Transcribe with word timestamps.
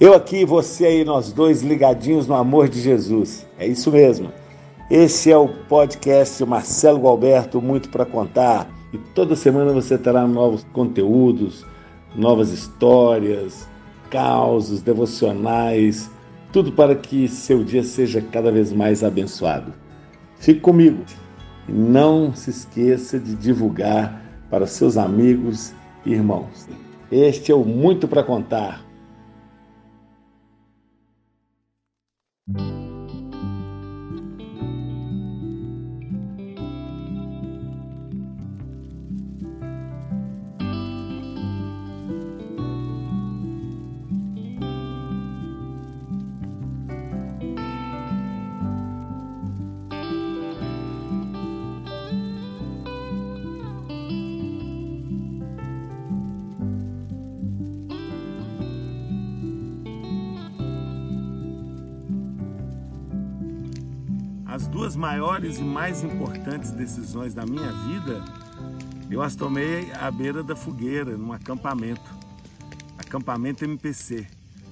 Eu 0.00 0.14
aqui, 0.14 0.44
você 0.44 0.86
aí, 0.86 1.04
nós 1.04 1.32
dois 1.32 1.60
ligadinhos 1.60 2.28
no 2.28 2.34
amor 2.36 2.68
de 2.68 2.80
Jesus. 2.80 3.44
É 3.58 3.66
isso 3.66 3.90
mesmo. 3.90 4.30
Esse 4.88 5.28
é 5.28 5.36
o 5.36 5.48
podcast 5.48 6.44
Marcelo 6.44 7.00
Gualberto, 7.00 7.60
muito 7.60 7.88
para 7.88 8.06
contar. 8.06 8.70
E 8.92 8.98
toda 9.12 9.34
semana 9.34 9.72
você 9.72 9.98
terá 9.98 10.24
novos 10.24 10.64
conteúdos, 10.72 11.66
novas 12.14 12.52
histórias, 12.52 13.68
causos, 14.08 14.82
devocionais, 14.82 16.08
tudo 16.52 16.70
para 16.70 16.94
que 16.94 17.26
seu 17.26 17.64
dia 17.64 17.82
seja 17.82 18.20
cada 18.22 18.52
vez 18.52 18.72
mais 18.72 19.02
abençoado. 19.02 19.74
Fique 20.38 20.60
comigo 20.60 21.02
e 21.68 21.72
não 21.72 22.32
se 22.32 22.50
esqueça 22.50 23.18
de 23.18 23.34
divulgar 23.34 24.22
para 24.48 24.64
seus 24.64 24.96
amigos 24.96 25.72
e 26.06 26.12
irmãos. 26.12 26.68
Este 27.10 27.50
é 27.50 27.54
o 27.54 27.64
Muito 27.64 28.06
para 28.06 28.22
Contar 28.22 28.87
As 64.58 64.66
duas 64.66 64.96
maiores 64.96 65.58
e 65.58 65.62
mais 65.62 66.02
importantes 66.02 66.72
decisões 66.72 67.32
da 67.32 67.46
minha 67.46 67.70
vida, 67.70 68.24
eu 69.08 69.22
as 69.22 69.36
tomei 69.36 69.88
à 69.92 70.10
beira 70.10 70.42
da 70.42 70.56
fogueira, 70.56 71.16
num 71.16 71.32
acampamento. 71.32 72.02
Acampamento 72.98 73.64
MPC. 73.64 74.26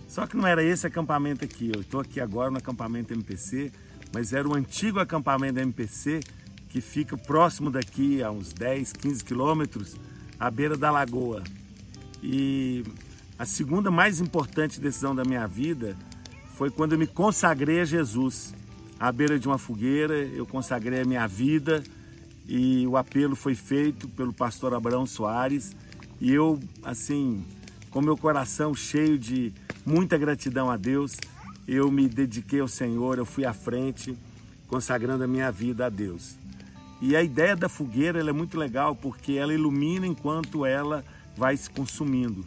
Só 0.08 0.26
que 0.26 0.36
não 0.36 0.44
era 0.44 0.60
esse 0.60 0.88
acampamento 0.88 1.44
aqui. 1.44 1.70
Eu 1.72 1.82
estou 1.82 2.00
aqui 2.00 2.20
agora 2.20 2.50
no 2.50 2.58
acampamento 2.58 3.14
MPC, 3.14 3.70
mas 4.12 4.32
era 4.32 4.48
o 4.48 4.56
antigo 4.56 4.98
acampamento 4.98 5.60
MPC 5.60 6.18
que 6.68 6.80
fica 6.80 7.16
próximo 7.16 7.70
daqui, 7.70 8.24
a 8.24 8.30
uns 8.32 8.52
10, 8.52 8.92
15 8.92 9.22
quilômetros, 9.22 9.94
à 10.36 10.50
beira 10.50 10.76
da 10.76 10.90
lagoa. 10.90 11.44
E 12.20 12.82
a 13.38 13.46
segunda 13.46 13.88
mais 13.88 14.20
importante 14.20 14.80
decisão 14.80 15.14
da 15.14 15.22
minha 15.24 15.46
vida 15.46 15.96
foi 16.56 16.72
quando 16.72 16.94
eu 16.94 16.98
me 16.98 17.06
consagrei 17.06 17.82
a 17.82 17.84
Jesus 17.84 18.52
à 18.98 19.12
beira 19.12 19.38
de 19.38 19.46
uma 19.46 19.58
fogueira, 19.58 20.14
eu 20.14 20.46
consagrei 20.46 21.02
a 21.02 21.04
minha 21.04 21.26
vida 21.26 21.82
e 22.48 22.86
o 22.86 22.96
apelo 22.96 23.36
foi 23.36 23.54
feito 23.54 24.08
pelo 24.08 24.32
pastor 24.32 24.74
Abraão 24.74 25.06
Soares 25.06 25.72
e 26.20 26.32
eu, 26.32 26.58
assim, 26.82 27.44
com 27.90 28.00
meu 28.00 28.16
coração 28.16 28.74
cheio 28.74 29.18
de 29.18 29.52
muita 29.84 30.16
gratidão 30.16 30.70
a 30.70 30.76
Deus, 30.76 31.16
eu 31.68 31.90
me 31.90 32.08
dediquei 32.08 32.60
ao 32.60 32.68
Senhor, 32.68 33.18
eu 33.18 33.26
fui 33.26 33.44
à 33.44 33.52
frente, 33.52 34.16
consagrando 34.66 35.24
a 35.24 35.26
minha 35.26 35.50
vida 35.50 35.86
a 35.86 35.88
Deus. 35.88 36.36
E 37.00 37.14
a 37.14 37.22
ideia 37.22 37.54
da 37.54 37.68
fogueira 37.68 38.18
é 38.20 38.32
muito 38.32 38.56
legal 38.56 38.96
porque 38.96 39.32
ela 39.32 39.52
ilumina 39.52 40.06
enquanto 40.06 40.64
ela 40.64 41.04
vai 41.36 41.56
se 41.56 41.68
consumindo. 41.68 42.44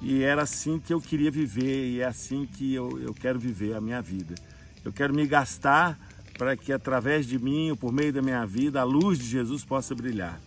E 0.00 0.22
era 0.22 0.42
assim 0.42 0.78
que 0.78 0.94
eu 0.94 1.00
queria 1.00 1.30
viver 1.30 1.90
e 1.90 2.00
é 2.00 2.06
assim 2.06 2.46
que 2.46 2.72
eu, 2.72 2.98
eu 2.98 3.12
quero 3.12 3.38
viver 3.38 3.74
a 3.74 3.80
minha 3.80 4.00
vida. 4.00 4.34
Eu 4.84 4.92
quero 4.92 5.14
me 5.14 5.26
gastar 5.26 5.98
para 6.38 6.56
que 6.56 6.72
através 6.72 7.26
de 7.26 7.38
mim, 7.38 7.70
ou 7.70 7.76
por 7.76 7.92
meio 7.92 8.12
da 8.12 8.22
minha 8.22 8.46
vida, 8.46 8.80
a 8.80 8.84
luz 8.84 9.18
de 9.18 9.26
Jesus 9.26 9.64
possa 9.64 9.94
brilhar. 9.94 10.40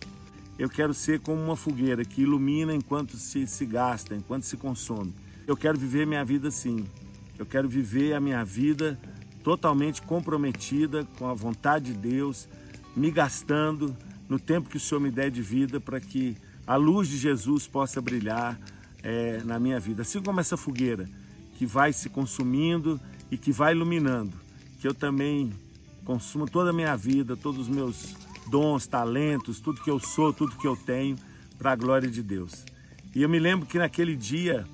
Eu 0.58 0.68
quero 0.68 0.92
ser 0.92 1.20
como 1.20 1.40
uma 1.40 1.56
fogueira 1.56 2.04
que 2.04 2.22
ilumina 2.22 2.74
enquanto 2.74 3.16
se, 3.16 3.46
se 3.46 3.64
gasta, 3.66 4.14
enquanto 4.14 4.44
se 4.44 4.56
consome. 4.56 5.14
Eu 5.46 5.56
quero 5.56 5.78
viver 5.78 6.06
minha 6.06 6.24
vida 6.24 6.48
assim. 6.48 6.84
Eu 7.38 7.46
quero 7.46 7.68
viver 7.68 8.14
a 8.14 8.20
minha 8.20 8.44
vida 8.44 8.98
totalmente 9.42 10.00
comprometida 10.00 11.04
com 11.18 11.28
a 11.28 11.34
vontade 11.34 11.92
de 11.92 11.98
Deus, 11.98 12.48
me 12.96 13.10
gastando 13.10 13.96
no 14.28 14.38
tempo 14.38 14.68
que 14.68 14.76
o 14.76 14.80
Senhor 14.80 15.00
me 15.00 15.10
der 15.10 15.30
de 15.30 15.42
vida 15.42 15.78
para 15.78 16.00
que 16.00 16.36
a 16.66 16.76
luz 16.76 17.08
de 17.08 17.18
Jesus 17.18 17.66
possa 17.66 18.00
brilhar 18.00 18.58
é, 19.02 19.42
na 19.44 19.58
minha 19.58 19.78
vida. 19.78 20.02
Assim 20.02 20.22
como 20.22 20.40
essa 20.40 20.56
fogueira 20.56 21.08
que 21.56 21.66
vai 21.66 21.92
se 21.92 22.08
consumindo 22.08 23.00
e 23.30 23.36
que 23.36 23.52
vai 23.52 23.72
iluminando, 23.72 24.32
que 24.80 24.86
eu 24.86 24.94
também 24.94 25.52
consumo 26.04 26.48
toda 26.48 26.70
a 26.70 26.72
minha 26.72 26.96
vida, 26.96 27.36
todos 27.36 27.62
os 27.62 27.68
meus 27.68 28.14
dons, 28.50 28.86
talentos, 28.86 29.60
tudo 29.60 29.82
que 29.82 29.90
eu 29.90 29.98
sou, 29.98 30.32
tudo 30.32 30.56
que 30.56 30.66
eu 30.66 30.76
tenho, 30.76 31.16
para 31.58 31.72
a 31.72 31.76
glória 31.76 32.10
de 32.10 32.22
Deus. 32.22 32.64
E 33.14 33.22
eu 33.22 33.28
me 33.28 33.38
lembro 33.38 33.66
que 33.66 33.78
naquele 33.78 34.14
dia 34.14 34.66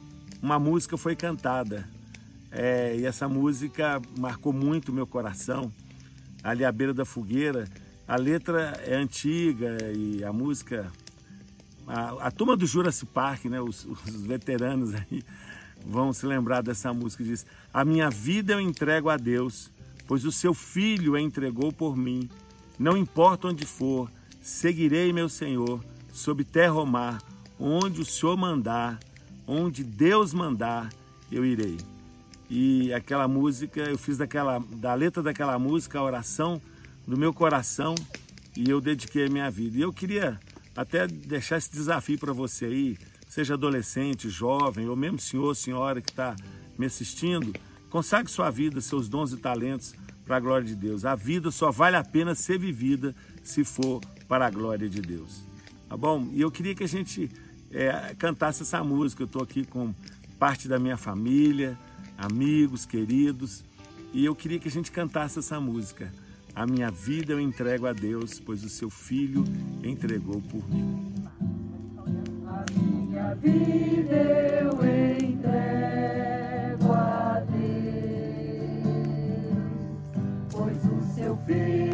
uma 0.43 0.59
música 0.59 0.97
foi 0.97 1.15
cantada, 1.15 1.89
é, 2.51 2.97
e 2.97 3.05
essa 3.05 3.29
música 3.29 4.03
marcou 4.19 4.53
muito 4.53 4.91
o 4.91 4.93
meu 4.93 5.07
coração, 5.07 5.73
ali 6.43 6.65
à 6.65 6.73
beira 6.73 6.93
da 6.93 7.05
fogueira. 7.05 7.69
A 8.09 8.17
letra 8.17 8.81
é 8.85 8.97
antiga 8.97 9.77
e 9.95 10.25
a 10.25 10.33
música. 10.33 10.91
A, 11.87 12.27
a 12.27 12.31
turma 12.31 12.57
do 12.57 12.67
Jurassic 12.67 13.07
Park, 13.13 13.45
né, 13.45 13.61
os, 13.61 13.85
os 13.85 14.23
veteranos 14.23 14.95
aí, 14.95 15.23
vão 15.85 16.13
se 16.13 16.27
lembrar 16.27 16.63
dessa 16.63 16.93
música. 16.93 17.25
Diz: 17.25 17.47
A 17.73 17.85
minha 17.85 18.11
vida 18.11 18.53
eu 18.53 18.61
entrego 18.61 19.09
a 19.09 19.17
Deus, 19.17 19.71
pois 20.07 20.25
o 20.25 20.33
seu 20.33 20.55
filho 20.55 21.15
a 21.15 21.21
entregou 21.21 21.73
por 21.73 21.97
mim. 21.97 22.29
Não 22.79 22.97
importa 22.97 23.49
onde 23.49 23.67
for, 23.67 24.11
seguirei 24.43 25.13
meu 25.13 25.29
Senhor, 25.29 25.85
sob 26.13 26.45
terra 26.45 26.75
ou 26.75 26.87
mar, 26.87 27.23
onde 27.59 28.01
o 28.01 28.05
Senhor 28.05 28.37
mandar, 28.37 28.99
onde 29.47 29.85
Deus 29.85 30.33
mandar, 30.33 30.89
eu 31.31 31.45
irei. 31.45 31.77
E 32.49 32.93
aquela 32.93 33.29
música, 33.29 33.81
eu 33.83 33.97
fiz 33.97 34.19
daquela, 34.19 34.59
da 34.59 34.95
letra 34.95 35.23
daquela 35.23 35.59
música 35.59 35.99
a 35.99 36.03
oração 36.03 36.61
do 37.07 37.17
meu 37.17 37.33
coração 37.33 37.95
e 38.57 38.69
eu 38.69 38.81
dediquei 38.81 39.27
a 39.27 39.31
minha 39.31 39.51
vida. 39.51 39.79
E 39.79 39.81
eu 39.83 39.93
queria 39.93 40.41
até 40.77 41.07
deixar 41.07 41.59
esse 41.59 41.71
desafio 41.71 42.19
para 42.19 42.33
você 42.33 42.65
aí, 42.65 42.99
seja 43.31 43.55
adolescente, 43.55 44.29
jovem, 44.29 44.89
ou 44.89 44.97
mesmo 44.97 45.21
senhor, 45.21 45.55
senhora 45.55 46.03
que 46.03 46.11
está 46.11 46.35
me 46.77 46.87
assistindo, 46.87 47.55
consagre 47.89 48.31
sua 48.31 48.51
vida, 48.51 48.81
seus 48.81 49.09
dons 49.09 49.33
e 49.33 49.37
talentos 49.37 49.95
para 50.27 50.37
a 50.37 50.41
glória 50.41 50.67
de 50.67 50.75
Deus. 50.75 51.05
A 51.05 51.15
vida 51.15 51.53
só 51.53 51.71
vale 51.71 51.97
a 51.97 52.03
pena 52.03 52.35
ser 52.35 52.59
vivida 52.59 53.15
se 53.45 53.63
for 53.63 54.01
para 54.27 54.49
a 54.49 54.51
glória 54.51 54.89
de 54.89 55.01
Deus. 55.01 55.43
Tá 55.89 55.97
bom? 55.97 56.29
E 56.33 56.41
eu 56.41 56.51
queria 56.51 56.75
que 56.75 56.83
a 56.83 56.89
gente 56.89 57.31
é, 57.71 58.17
cantasse 58.19 58.63
essa 58.63 58.83
música. 58.83 59.23
Eu 59.23 59.27
estou 59.27 59.43
aqui 59.43 59.65
com 59.65 59.95
parte 60.37 60.67
da 60.67 60.81
minha 60.81 60.97
família, 60.97 61.79
amigos, 62.19 62.85
queridos, 62.85 63.63
e 64.13 64.25
eu 64.25 64.35
queria 64.35 64.59
que 64.59 64.67
a 64.67 64.73
gente 64.73 64.91
cantasse 64.91 65.39
essa 65.39 65.61
música. 65.61 66.13
A 66.53 66.67
minha 66.67 66.91
vida 66.91 67.33
eu 67.33 67.41
entrego 67.41 67.87
a 67.87 67.93
Deus, 67.93 68.41
pois 68.41 68.65
o 68.65 68.69
seu 68.69 68.91
filho 68.91 69.45
entregou 69.85 70.43
por 70.43 70.69
mim. 70.69 71.20
A 73.21 73.35
vida 73.35 74.17
eu 74.17 74.71
entrego 75.19 75.53
a 76.93 77.43
Deus, 77.51 77.69
pois 80.51 80.85
o 80.87 81.03
seu 81.15 81.37
filho. 81.47 81.90